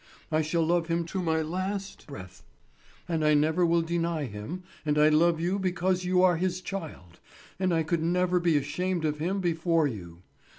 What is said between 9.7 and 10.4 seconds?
you.